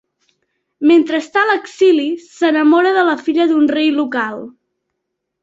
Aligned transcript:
Mentre 0.91 1.19
està 1.23 1.41
a 1.41 1.43
l'exili, 1.49 2.07
s'enamora 2.39 2.95
de 2.97 3.05
la 3.11 3.15
filla 3.27 3.47
d'un 3.53 3.71
rei 3.75 3.95
local. 4.01 4.43